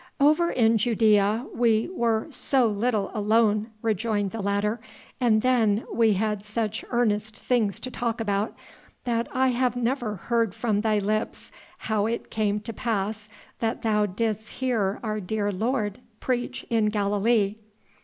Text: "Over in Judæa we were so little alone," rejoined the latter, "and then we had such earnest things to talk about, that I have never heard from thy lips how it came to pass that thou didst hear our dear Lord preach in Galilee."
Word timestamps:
"Over 0.19 0.49
in 0.49 0.77
Judæa 0.79 1.55
we 1.55 1.87
were 1.93 2.25
so 2.31 2.65
little 2.67 3.11
alone," 3.13 3.69
rejoined 3.83 4.31
the 4.31 4.41
latter, 4.41 4.81
"and 5.19 5.43
then 5.43 5.85
we 5.93 6.13
had 6.13 6.43
such 6.43 6.83
earnest 6.89 7.37
things 7.37 7.79
to 7.81 7.91
talk 7.91 8.19
about, 8.19 8.55
that 9.03 9.27
I 9.31 9.49
have 9.49 9.75
never 9.75 10.15
heard 10.15 10.55
from 10.55 10.81
thy 10.81 10.97
lips 10.97 11.51
how 11.77 12.07
it 12.07 12.31
came 12.31 12.61
to 12.61 12.73
pass 12.73 13.29
that 13.59 13.83
thou 13.83 14.07
didst 14.07 14.53
hear 14.53 14.99
our 15.03 15.19
dear 15.19 15.51
Lord 15.51 15.99
preach 16.19 16.65
in 16.71 16.87
Galilee." 16.87 17.57